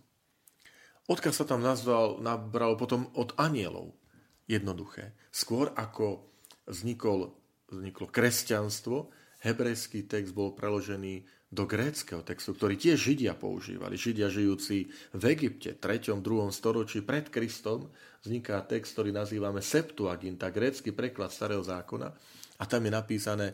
Odkaz 1.07 1.43
sa 1.43 1.45
tam 1.47 1.59
nazval, 1.59 2.23
nabral 2.23 2.79
potom 2.79 3.11
od 3.15 3.35
anielov. 3.35 3.95
Jednoduché. 4.43 5.15
Skôr 5.31 5.71
ako 5.71 6.27
vznikol, 6.67 7.31
vzniklo 7.71 8.11
kresťanstvo, 8.11 9.07
hebrejský 9.43 10.07
text 10.07 10.31
bol 10.31 10.55
preložený 10.55 11.27
do 11.53 11.69
gréckého 11.69 12.25
textu, 12.25 12.57
ktorý 12.57 12.79
tiež 12.79 12.97
Židia 12.97 13.37
používali. 13.37 13.93
Židia 13.93 14.31
žijúci 14.31 14.89
v 15.13 15.23
Egypte, 15.37 15.77
3. 15.77 16.17
2. 16.17 16.23
storočí 16.49 17.05
pred 17.05 17.29
Kristom, 17.29 17.93
vzniká 18.25 18.57
text, 18.65 18.97
ktorý 18.97 19.13
nazývame 19.13 19.61
Septuaginta, 19.61 20.49
grécky 20.49 20.89
preklad 20.89 21.29
starého 21.29 21.61
zákona. 21.61 22.09
A 22.57 22.63
tam 22.65 22.81
je 22.87 22.91
napísané, 22.95 23.47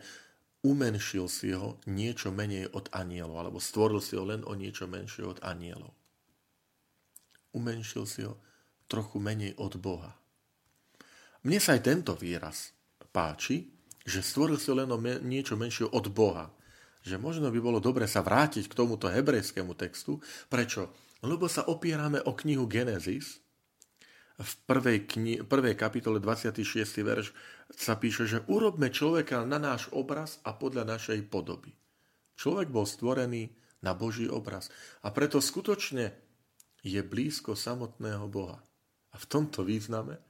umenšil 0.64 1.28
si 1.28 1.52
ho 1.52 1.84
niečo 1.92 2.32
menej 2.32 2.72
od 2.72 2.88
anielov, 2.96 3.36
alebo 3.36 3.60
stvoril 3.60 4.00
si 4.00 4.16
ho 4.16 4.24
len 4.24 4.48
o 4.48 4.56
niečo 4.56 4.88
menšie 4.88 5.28
od 5.28 5.44
anielov 5.44 5.92
umenšil 7.54 8.06
si 8.06 8.26
ho 8.26 8.38
trochu 8.90 9.18
menej 9.22 9.58
od 9.58 9.78
Boha. 9.78 10.14
Mne 11.46 11.60
sa 11.62 11.78
aj 11.78 11.82
tento 11.86 12.14
výraz 12.20 12.76
páči, 13.10 13.79
že 14.04 14.24
stvoril 14.24 14.60
si 14.60 14.72
len 14.72 14.90
niečo 15.24 15.60
menšie 15.60 15.88
od 15.90 16.12
Boha. 16.12 16.52
Že 17.04 17.20
možno 17.20 17.48
by 17.48 17.60
bolo 17.64 17.80
dobre 17.80 18.08
sa 18.08 18.20
vrátiť 18.20 18.68
k 18.68 18.78
tomuto 18.78 19.08
hebrejskému 19.08 19.76
textu. 19.76 20.20
Prečo? 20.52 20.92
Lebo 21.24 21.48
sa 21.48 21.68
opierame 21.68 22.20
o 22.24 22.36
knihu 22.36 22.68
Genesis. 22.68 23.40
V 24.40 24.52
prvej, 24.64 25.04
kni- 25.04 25.44
prvej 25.44 25.76
kapitole 25.76 26.24
26. 26.24 26.64
verš 27.04 27.36
sa 27.76 28.00
píše, 28.00 28.24
že 28.24 28.48
urobme 28.48 28.88
človeka 28.88 29.44
na 29.44 29.60
náš 29.60 29.92
obraz 29.92 30.40
a 30.48 30.56
podľa 30.56 30.96
našej 30.96 31.28
podoby. 31.28 31.76
Človek 32.40 32.72
bol 32.72 32.88
stvorený 32.88 33.52
na 33.84 33.92
Boží 33.92 34.32
obraz. 34.32 34.72
A 35.04 35.12
preto 35.12 35.44
skutočne 35.44 36.16
je 36.84 37.04
blízko 37.04 37.56
samotného 37.60 38.32
Boha. 38.32 38.64
A 39.12 39.16
v 39.20 39.26
tomto 39.28 39.68
význame, 39.68 40.24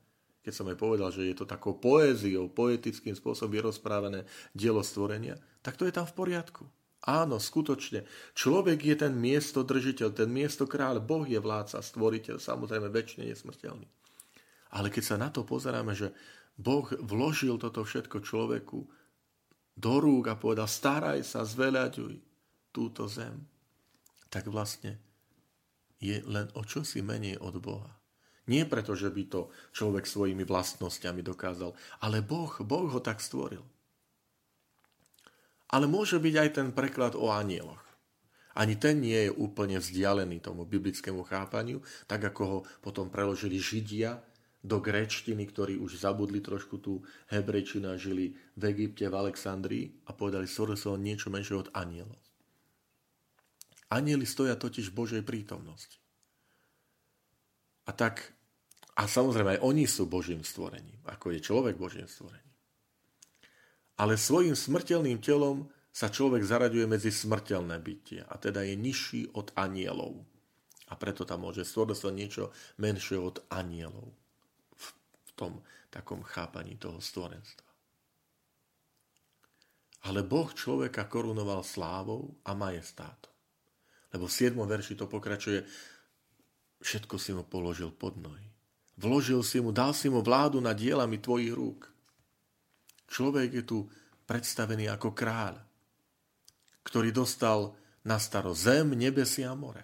keď 0.49 0.57
som 0.57 0.65
aj 0.73 0.81
povedal, 0.81 1.13
že 1.13 1.29
je 1.29 1.37
to 1.37 1.45
takou 1.45 1.77
poéziou, 1.77 2.49
poetickým 2.49 3.13
spôsobom 3.13 3.53
vyrozprávané 3.53 4.25
dielo 4.57 4.81
stvorenia, 4.81 5.37
tak 5.61 5.77
to 5.77 5.85
je 5.85 5.93
tam 5.93 6.09
v 6.09 6.17
poriadku. 6.17 6.65
Áno, 7.05 7.37
skutočne. 7.37 8.09
Človek 8.33 8.81
je 8.81 8.95
ten 8.97 9.13
miesto 9.13 9.61
držiteľ, 9.61 10.09
ten 10.09 10.33
miesto 10.33 10.65
kráľ, 10.65 11.05
Boh 11.05 11.21
je 11.21 11.37
vládca, 11.37 11.85
stvoriteľ, 11.85 12.41
samozrejme 12.41 12.89
väčšine 12.89 13.29
nesmrteľný. 13.29 13.85
Ale 14.73 14.89
keď 14.89 15.03
sa 15.05 15.21
na 15.21 15.29
to 15.29 15.45
pozeráme, 15.45 15.93
že 15.93 16.17
Boh 16.57 16.89
vložil 16.97 17.61
toto 17.61 17.85
všetko 17.85 18.25
človeku 18.25 18.89
do 19.77 19.93
rúk 20.01 20.33
a 20.33 20.35
povedal, 20.35 20.65
staraj 20.65 21.21
sa, 21.21 21.45
zveľaďuj 21.45 22.17
túto 22.73 23.05
zem, 23.05 23.45
tak 24.33 24.49
vlastne 24.49 24.97
je 26.01 26.25
len 26.25 26.49
o 26.57 26.65
čosi 26.65 27.05
menej 27.05 27.37
od 27.37 27.61
Boha. 27.61 27.98
Nie 28.49 28.65
preto, 28.65 28.97
že 28.97 29.13
by 29.13 29.23
to 29.29 29.53
človek 29.77 30.09
svojimi 30.09 30.41
vlastnosťami 30.41 31.21
dokázal, 31.21 31.77
ale 32.01 32.25
Boh, 32.25 32.49
Boh 32.65 32.89
ho 32.89 32.97
tak 32.97 33.21
stvoril. 33.21 33.61
Ale 35.69 35.85
môže 35.85 36.17
byť 36.17 36.35
aj 36.35 36.49
ten 36.57 36.67
preklad 36.73 37.13
o 37.13 37.29
anieloch. 37.29 37.85
Ani 38.57 38.73
ten 38.73 38.97
nie 38.97 39.29
je 39.29 39.31
úplne 39.31 39.77
vzdialený 39.77 40.41
tomu 40.41 40.65
biblickému 40.65 41.21
chápaniu, 41.29 41.85
tak 42.09 42.25
ako 42.25 42.41
ho 42.43 42.59
potom 42.81 43.13
preložili 43.13 43.61
Židia 43.61 44.17
do 44.59 44.81
gréčtiny, 44.81 45.45
ktorí 45.45 45.77
už 45.77 46.01
zabudli 46.01 46.41
trošku 46.41 46.81
tú 46.81 47.05
hebrejčinu 47.29 47.93
a 47.93 48.01
žili 48.01 48.35
v 48.57 48.63
Egypte, 48.73 49.07
v 49.07 49.15
Alexandrii 49.15 49.85
a 50.09 50.11
povedali, 50.11 50.49
stvoril 50.49 50.75
sa 50.75 50.97
on 50.97 51.05
niečo 51.05 51.29
menšie 51.31 51.55
od 51.55 51.71
anielov. 51.71 52.17
Anieli 53.93 54.25
stoja 54.25 54.57
totiž 54.57 54.91
v 54.91 54.97
Božej 54.97 55.23
prítomnosti. 55.23 56.01
A 57.87 57.95
tak, 57.95 58.35
a 58.99 59.07
samozrejme 59.07 59.55
aj 59.55 59.63
oni 59.63 59.87
sú 59.87 60.11
Božím 60.11 60.43
stvorením, 60.43 60.99
ako 61.07 61.31
je 61.31 61.39
človek 61.39 61.79
Božím 61.79 62.03
stvorením. 62.03 62.51
Ale 63.95 64.19
svojim 64.19 64.59
smrteľným 64.59 65.23
telom 65.23 65.71
sa 65.95 66.11
človek 66.11 66.43
zaraďuje 66.43 66.83
medzi 66.83 67.07
smrteľné 67.07 67.79
bytie 67.79 68.27
a 68.27 68.35
teda 68.35 68.67
je 68.67 68.75
nižší 68.75 69.31
od 69.39 69.55
anielov. 69.55 70.19
A 70.91 70.99
preto 70.99 71.23
tam 71.23 71.47
môže 71.47 71.63
stvoril 71.63 71.95
sa 71.95 72.11
niečo 72.11 72.51
menšie 72.75 73.15
od 73.15 73.39
anielov 73.47 74.11
v, 74.75 74.85
v 74.99 75.31
tom 75.39 75.63
takom 75.87 76.19
chápaní 76.19 76.75
toho 76.75 76.99
stvorenstva. 76.99 77.67
Ale 80.07 80.23
Boh 80.27 80.51
človeka 80.51 81.07
korunoval 81.07 81.63
slávou 81.63 82.39
a 82.47 82.55
majestátom. 82.55 83.31
Lebo 84.15 84.27
v 84.27 84.33
7. 84.33 84.55
verši 84.55 84.95
to 84.95 85.05
pokračuje, 85.11 85.63
všetko 86.79 87.15
si 87.19 87.31
mu 87.35 87.43
položil 87.43 87.91
pod 87.91 88.15
nohy. 88.15 88.58
Vložil 88.99 89.39
si 89.47 89.63
mu, 89.63 89.71
dal 89.71 89.95
si 89.95 90.11
mu 90.11 90.19
vládu 90.19 90.59
nad 90.59 90.75
dielami 90.75 91.23
tvojich 91.23 91.55
rúk. 91.55 91.87
Človek 93.07 93.49
je 93.55 93.63
tu 93.63 93.77
predstavený 94.27 94.91
ako 94.91 95.15
kráľ, 95.15 95.55
ktorý 96.83 97.09
dostal 97.15 97.73
na 98.03 98.19
staro 98.19 98.51
zem, 98.51 98.91
nebesia 98.93 99.55
a 99.55 99.57
more. 99.57 99.81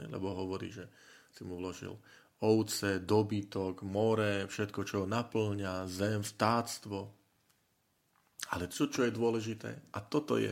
Lebo 0.00 0.32
hovorí, 0.32 0.72
že 0.72 0.88
si 1.28 1.44
mu 1.44 1.60
vložil 1.60 1.92
ovce, 2.42 3.04
dobytok, 3.04 3.86
more, 3.86 4.50
všetko, 4.50 4.80
čo 4.82 5.04
ho 5.04 5.06
naplňa, 5.06 5.86
zem, 5.86 6.26
vtáctvo. 6.26 6.98
Ale 8.50 8.66
čo, 8.66 8.90
čo 8.90 9.06
je 9.06 9.14
dôležité, 9.14 9.94
a 9.94 9.98
toto 10.02 10.34
je, 10.40 10.50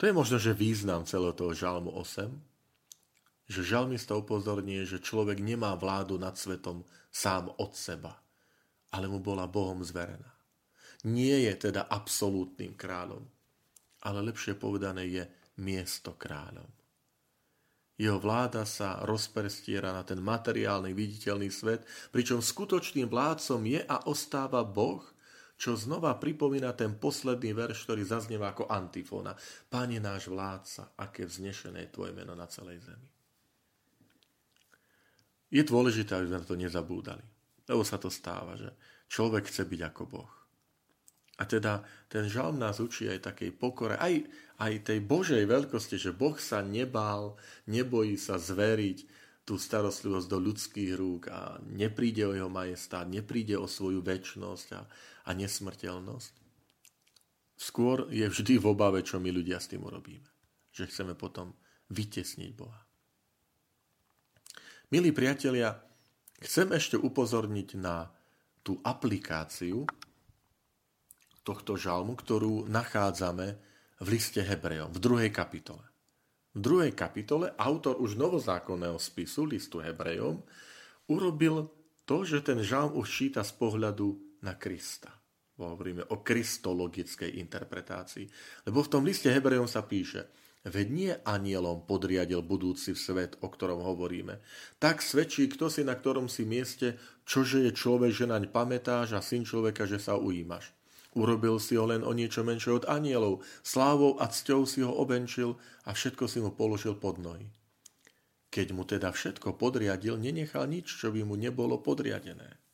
to 0.00 0.08
je 0.08 0.16
možno, 0.16 0.40
že 0.40 0.56
význam 0.56 1.04
celého 1.04 1.36
toho 1.36 1.52
žalmu 1.52 1.92
8, 1.92 2.47
že 3.48 3.64
žalmista 3.64 4.12
upozornie, 4.12 4.84
že 4.84 5.00
človek 5.00 5.40
nemá 5.40 5.72
vládu 5.72 6.20
nad 6.20 6.36
svetom 6.36 6.84
sám 7.08 7.48
od 7.56 7.72
seba, 7.72 8.12
ale 8.92 9.08
mu 9.08 9.24
bola 9.24 9.48
Bohom 9.48 9.80
zverená. 9.80 10.28
Nie 11.08 11.48
je 11.48 11.72
teda 11.72 11.88
absolútnym 11.88 12.76
kráľom, 12.76 13.24
ale 14.04 14.18
lepšie 14.28 14.52
povedané 14.60 15.08
je 15.08 15.24
miesto 15.64 16.12
kráľom. 16.14 16.68
Jeho 17.98 18.22
vláda 18.22 18.62
sa 18.62 19.02
rozperstiera 19.02 19.90
na 19.90 20.06
ten 20.06 20.22
materiálny, 20.22 20.94
viditeľný 20.94 21.50
svet, 21.50 21.82
pričom 22.14 22.38
skutočným 22.38 23.10
vládcom 23.10 23.58
je 23.66 23.80
a 23.82 24.06
ostáva 24.06 24.62
Boh, 24.62 25.02
čo 25.58 25.74
znova 25.74 26.14
pripomína 26.14 26.78
ten 26.78 26.94
posledný 26.94 27.50
verš, 27.50 27.90
ktorý 27.90 28.06
zaznieva 28.06 28.54
ako 28.54 28.70
antifóna. 28.70 29.34
Pane 29.66 29.98
náš 29.98 30.30
vládca, 30.30 30.94
aké 30.94 31.26
vznešené 31.26 31.90
je 31.90 31.94
Tvoje 31.98 32.14
meno 32.14 32.38
na 32.38 32.46
celej 32.46 32.86
zemi. 32.86 33.17
Je 35.48 35.64
dôležité, 35.64 36.12
aby 36.12 36.28
sme 36.28 36.40
na 36.40 36.48
to 36.48 36.56
nezabúdali. 36.60 37.24
Lebo 37.68 37.84
sa 37.84 37.96
to 38.00 38.12
stáva, 38.12 38.56
že 38.56 38.68
človek 39.08 39.48
chce 39.48 39.64
byť 39.64 39.80
ako 39.92 40.02
Boh. 40.08 40.32
A 41.38 41.46
teda 41.46 41.86
ten 42.10 42.26
žalm 42.26 42.58
nás 42.58 42.82
učí 42.82 43.06
aj 43.06 43.30
takej 43.30 43.54
pokore, 43.54 43.94
aj, 43.94 44.26
aj 44.58 44.90
tej 44.90 44.98
Božej 45.06 45.46
veľkosti, 45.46 45.94
že 45.94 46.10
Boh 46.10 46.34
sa 46.34 46.66
nebál, 46.66 47.38
nebojí 47.70 48.18
sa 48.18 48.36
zveriť 48.36 49.06
tú 49.46 49.54
starostlivosť 49.56 50.26
do 50.28 50.38
ľudských 50.42 50.92
rúk 50.98 51.30
a 51.30 51.56
nepríde 51.62 52.26
o 52.26 52.36
jeho 52.36 52.50
majestát, 52.50 53.08
nepríde 53.08 53.56
o 53.56 53.70
svoju 53.70 54.02
väčnosť 54.02 54.68
a, 54.76 54.82
a 55.24 55.30
nesmrteľnosť. 55.32 56.32
Skôr 57.58 58.10
je 58.10 58.26
vždy 58.28 58.58
v 58.58 58.68
obave, 58.68 59.00
čo 59.06 59.22
my 59.22 59.30
ľudia 59.30 59.62
s 59.62 59.70
tým 59.70 59.86
urobíme. 59.86 60.28
Že 60.74 60.90
chceme 60.90 61.14
potom 61.14 61.54
vytesniť 61.88 62.50
Boha. 62.54 62.87
Milí 64.88 65.12
priatelia, 65.12 65.76
chcem 66.40 66.72
ešte 66.72 66.96
upozorniť 66.96 67.76
na 67.76 68.08
tú 68.64 68.80
aplikáciu 68.80 69.84
tohto 71.44 71.76
žalmu, 71.76 72.16
ktorú 72.16 72.64
nachádzame 72.72 73.52
v 74.00 74.06
liste 74.08 74.40
Hebrejom, 74.40 74.88
v 74.88 74.96
druhej 74.96 75.28
kapitole. 75.28 75.84
V 76.56 76.60
druhej 76.64 76.96
kapitole 76.96 77.52
autor 77.60 78.00
už 78.00 78.16
novozákonného 78.16 78.96
spisu, 78.96 79.44
listu 79.44 79.84
Hebrejom, 79.84 80.40
urobil 81.12 81.68
to, 82.08 82.24
že 82.24 82.40
ten 82.40 82.64
žalm 82.64 82.96
už 82.96 83.12
číta 83.12 83.44
z 83.44 83.52
pohľadu 83.60 84.40
na 84.40 84.56
Krista. 84.56 85.12
Hovoríme 85.60 86.16
o 86.16 86.24
kristologickej 86.24 87.36
interpretácii. 87.36 88.24
Lebo 88.64 88.80
v 88.80 88.88
tom 88.88 89.04
liste 89.04 89.28
Hebrejom 89.28 89.68
sa 89.68 89.84
píše, 89.84 90.47
veď 90.66 90.86
nie 90.90 91.12
anielom 91.22 91.86
podriadil 91.86 92.42
budúci 92.42 92.98
svet, 92.98 93.38
o 93.44 93.48
ktorom 93.50 93.82
hovoríme. 93.82 94.42
Tak 94.82 95.04
svedčí, 95.04 95.46
kto 95.46 95.70
si 95.70 95.86
na 95.86 95.94
ktorom 95.94 96.26
si 96.26 96.42
mieste, 96.42 96.98
čože 97.28 97.62
je 97.66 97.72
človek, 97.74 98.10
že 98.10 98.26
naň 98.26 98.50
pamätáš 98.50 99.14
a 99.14 99.20
syn 99.22 99.46
človeka, 99.46 99.86
že 99.86 100.02
sa 100.02 100.18
ujímaš. 100.18 100.74
Urobil 101.16 101.56
si 101.58 101.74
ho 101.74 101.88
len 101.88 102.04
o 102.04 102.12
niečo 102.12 102.44
menšie 102.44 102.82
od 102.82 102.84
anielov, 102.86 103.42
slávou 103.64 104.20
a 104.20 104.28
cťou 104.28 104.68
si 104.68 104.84
ho 104.84 104.92
obenčil 104.92 105.56
a 105.88 105.96
všetko 105.96 106.24
si 106.28 106.38
mu 106.38 106.52
položil 106.52 106.94
pod 106.94 107.18
nohy. 107.18 107.48
Keď 108.48 108.66
mu 108.72 108.84
teda 108.84 109.12
všetko 109.12 109.60
podriadil, 109.60 110.16
nenechal 110.16 110.68
nič, 110.68 110.88
čo 110.88 111.12
by 111.12 111.24
mu 111.24 111.36
nebolo 111.36 111.80
podriadené. 111.80 112.67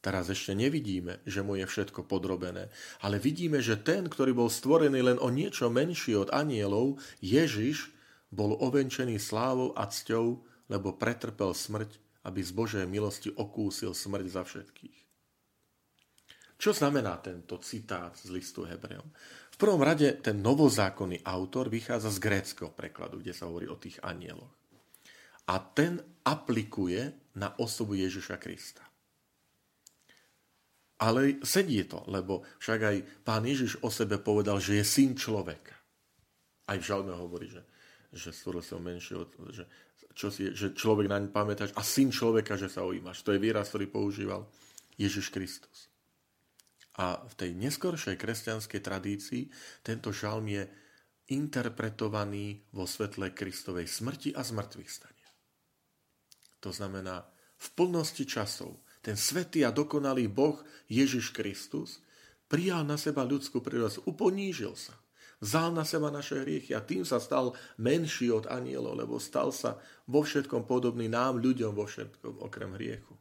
Teraz 0.00 0.32
ešte 0.32 0.56
nevidíme, 0.56 1.20
že 1.28 1.44
mu 1.44 1.60
je 1.60 1.68
všetko 1.68 2.08
podrobené, 2.08 2.72
ale 3.04 3.20
vidíme, 3.20 3.60
že 3.60 3.76
ten, 3.76 4.08
ktorý 4.08 4.32
bol 4.32 4.48
stvorený 4.48 5.04
len 5.04 5.18
o 5.20 5.28
niečo 5.28 5.68
menší 5.68 6.16
od 6.16 6.32
anielov, 6.32 6.96
Ježiš, 7.20 7.92
bol 8.32 8.56
ovenčený 8.56 9.20
slávou 9.20 9.76
a 9.76 9.84
cťou, 9.84 10.40
lebo 10.72 10.96
pretrpel 10.96 11.52
smrť, 11.52 12.00
aby 12.24 12.40
z 12.40 12.50
Božej 12.56 12.84
milosti 12.88 13.28
okúsil 13.28 13.92
smrť 13.92 14.26
za 14.32 14.42
všetkých. 14.48 14.98
Čo 16.60 16.76
znamená 16.76 17.16
tento 17.20 17.56
citát 17.60 18.12
z 18.16 18.32
listu 18.32 18.68
Hebrejom? 18.68 19.08
V 19.52 19.56
prvom 19.56 19.80
rade 19.80 20.16
ten 20.20 20.40
novozákonný 20.40 21.24
autor 21.24 21.72
vychádza 21.72 22.12
z 22.12 22.18
gréckého 22.20 22.72
prekladu, 22.72 23.20
kde 23.20 23.36
sa 23.36 23.48
hovorí 23.48 23.68
o 23.68 23.80
tých 23.80 24.00
anieloch. 24.00 24.52
A 25.48 25.56
ten 25.60 26.00
aplikuje 26.24 27.16
na 27.36 27.56
osobu 27.56 27.96
Ježiša 27.96 28.36
Krista. 28.36 28.89
Ale 31.00 31.40
sedí 31.40 31.80
to, 31.88 32.04
lebo 32.12 32.44
však 32.60 32.80
aj 32.84 32.96
pán 33.24 33.48
Ježiš 33.48 33.80
o 33.80 33.88
sebe 33.88 34.20
povedal, 34.20 34.60
že 34.60 34.80
je 34.80 34.84
syn 34.84 35.16
človeka. 35.16 35.72
Aj 36.68 36.76
v 36.76 36.84
žalme 36.84 37.16
hovorí, 37.16 37.48
že, 37.48 37.64
že 38.12 38.36
stvoril 38.36 38.60
sa 38.60 38.76
menšie, 38.76 39.16
že, 39.48 39.64
čo 40.12 40.28
si, 40.28 40.52
že 40.52 40.76
človek 40.76 41.08
naň 41.08 41.32
pamätáš 41.32 41.72
a 41.72 41.80
syn 41.80 42.12
človeka, 42.12 42.60
že 42.60 42.68
sa 42.68 42.84
ujímaš. 42.84 43.24
To 43.24 43.32
je 43.32 43.40
výraz, 43.40 43.72
ktorý 43.72 43.88
používal 43.88 44.44
Ježiš 45.00 45.32
Kristus. 45.32 45.88
A 47.00 47.16
v 47.24 47.32
tej 47.32 47.50
neskoršej 47.56 48.20
kresťanskej 48.20 48.80
tradícii 48.84 49.48
tento 49.80 50.12
žalm 50.12 50.52
je 50.52 50.68
interpretovaný 51.32 52.60
vo 52.76 52.84
svetle 52.84 53.32
Kristovej 53.32 53.88
smrti 53.88 54.36
a 54.36 54.44
zmrtvých 54.44 54.90
stania. 54.90 55.30
To 56.60 56.74
znamená, 56.74 57.24
v 57.56 57.68
plnosti 57.72 58.28
časov 58.28 58.84
ten 59.00 59.16
svetý 59.16 59.64
a 59.64 59.72
dokonalý 59.72 60.28
Boh 60.28 60.60
Ježiš 60.88 61.32
Kristus 61.32 62.04
prijal 62.48 62.84
na 62.84 63.00
seba 63.00 63.24
ľudskú 63.24 63.64
prírodosť, 63.64 64.04
uponížil 64.04 64.76
sa, 64.76 64.96
vzal 65.40 65.72
na 65.72 65.86
seba 65.86 66.12
naše 66.12 66.40
hriechy 66.40 66.76
a 66.76 66.84
tým 66.84 67.06
sa 67.06 67.20
stal 67.20 67.56
menší 67.80 68.28
od 68.28 68.50
anielov, 68.50 68.98
lebo 68.98 69.16
stal 69.22 69.54
sa 69.54 69.80
vo 70.04 70.24
všetkom 70.24 70.66
podobný 70.68 71.08
nám, 71.08 71.40
ľuďom 71.40 71.72
vo 71.72 71.86
všetkom, 71.86 72.42
okrem 72.44 72.76
hriechu. 72.76 73.14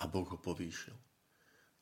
A 0.00 0.08
Boh 0.08 0.24
ho 0.24 0.38
povýšil 0.40 1.09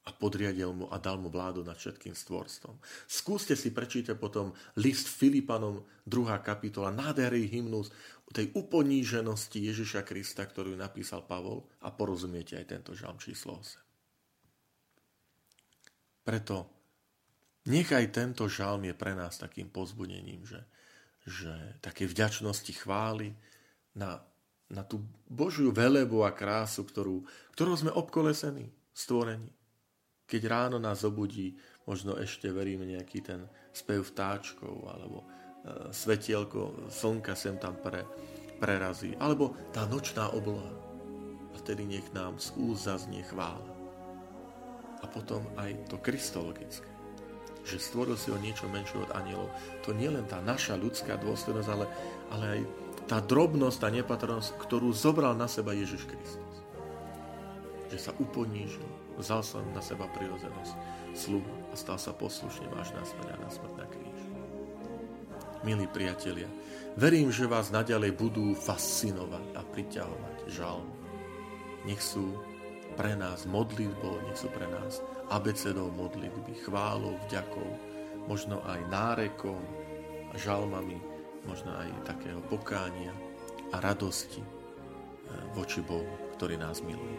a 0.09 0.11
podriadil 0.17 0.73
mu 0.73 0.89
a 0.89 0.97
dal 0.97 1.21
mu 1.21 1.29
vládu 1.29 1.61
nad 1.61 1.77
všetkým 1.77 2.17
stvorstvom. 2.17 2.81
Skúste 3.05 3.53
si 3.53 3.77
prečítať 3.77 4.17
potom 4.17 4.57
list 4.81 5.05
Filipanom, 5.05 5.85
2. 6.09 6.41
kapitola, 6.41 6.89
nádherný 6.89 7.53
hymnus 7.53 7.93
tej 8.33 8.49
uponíženosti 8.57 9.61
Ježiša 9.61 10.09
Krista, 10.09 10.49
ktorú 10.49 10.73
napísal 10.73 11.29
Pavol 11.29 11.69
a 11.85 11.93
porozumiete 11.93 12.57
aj 12.57 12.73
tento 12.73 12.97
žalm 12.97 13.21
číslo 13.21 13.61
8. 13.61 16.25
Preto 16.25 16.57
nechaj 17.69 18.09
tento 18.09 18.49
žalm 18.49 18.89
je 18.89 18.97
pre 18.97 19.13
nás 19.13 19.37
takým 19.37 19.69
pozbudením, 19.69 20.49
že, 20.49 20.65
že 21.29 21.53
také 21.85 22.09
vďačnosti 22.09 22.73
chvály 22.73 23.37
na 23.93 24.25
na 24.69 24.85
tú 24.85 25.01
Božiu 25.29 25.73
velebu 25.73 26.29
a 26.29 26.31
krásu, 26.33 26.85
ktorú, 26.85 27.25
ktorou 27.57 27.75
sme 27.77 27.93
obkolesení, 27.93 28.69
stvorení. 28.93 29.49
Keď 30.29 30.43
ráno 30.45 30.77
nás 30.77 31.03
zobudí, 31.03 31.57
možno 31.89 32.21
ešte 32.21 32.53
veríme 32.53 32.85
nejaký 32.85 33.25
ten 33.25 33.49
spev 33.73 34.05
vtáčkov, 34.05 34.85
alebo 34.85 35.25
e, 35.25 35.27
svetielko 35.89 36.93
slnka 36.93 37.33
sem 37.33 37.57
tam 37.57 37.81
pre, 37.81 38.05
prerazí, 38.61 39.17
alebo 39.17 39.57
tá 39.73 39.89
nočná 39.89 40.29
obloha. 40.37 40.69
A 41.51 41.55
vtedy 41.65 41.89
nech 41.89 42.05
nám 42.13 42.37
z 42.37 42.53
úst 42.61 42.85
zaznie 42.85 43.25
chvála. 43.25 43.73
A 45.01 45.09
potom 45.09 45.41
aj 45.57 45.89
to 45.89 45.97
kristologické 45.97 46.99
že 47.69 47.77
stvoril 47.77 48.17
si 48.17 48.33
ho 48.33 48.41
niečo 48.41 48.65
menšie 48.73 48.97
od 49.05 49.13
anielov. 49.13 49.53
To 49.85 49.93
nie 49.93 50.09
len 50.09 50.25
tá 50.25 50.41
naša 50.41 50.81
ľudská 50.81 51.21
dôstojnosť, 51.21 51.69
ale, 51.69 51.85
ale 52.33 52.45
aj 52.49 52.61
tá 53.05 53.21
drobnosť, 53.21 53.77
tá 53.77 53.89
nepatrnosť, 53.93 54.57
ktorú 54.57 54.89
zobral 54.97 55.37
na 55.37 55.45
seba 55.45 55.77
Ježiš 55.77 56.09
Kristus. 56.09 56.55
Že 57.93 57.99
sa 58.01 58.13
uponížil, 58.17 58.89
vzal 59.19 59.43
sa 59.43 59.59
na 59.75 59.83
seba 59.83 60.07
prirodzenosť, 60.15 60.75
sluhu 61.13 61.53
a 61.69 61.75
stal 61.75 61.99
sa 61.99 62.15
poslušným 62.15 62.71
až 62.79 62.95
na 62.95 63.03
smrť 63.03 63.29
a 63.35 63.37
na 63.43 63.51
smrť 63.51 63.75
na 63.75 63.87
kríž. 63.91 64.21
Milí 65.67 65.91
priatelia, 65.91 66.47
verím, 66.95 67.35
že 67.35 67.51
vás 67.51 67.75
naďalej 67.75 68.15
budú 68.15 68.55
fascinovať 68.55 69.59
a 69.59 69.61
priťahovať 69.67 70.37
žalmy. 70.55 70.97
Nech 71.91 71.99
sú 71.99 72.31
pre 72.95 73.19
nás 73.19 73.43
modlitbou, 73.47 74.23
nech 74.31 74.39
sú 74.39 74.47
pre 74.55 74.71
nás 74.71 75.03
abecedou 75.35 75.91
modlitby, 75.91 76.63
chválou, 76.63 77.19
vďakou, 77.27 77.71
možno 78.31 78.63
aj 78.71 78.81
nárekom, 78.87 79.59
žalmami, 80.39 81.03
možno 81.43 81.75
aj 81.75 81.91
takého 82.07 82.39
pokánia 82.47 83.11
a 83.75 83.83
radosti 83.83 84.41
eh, 84.41 84.49
voči 85.59 85.83
Bohu, 85.83 86.07
ktorý 86.39 86.55
nás 86.61 86.79
miluje. 86.87 87.19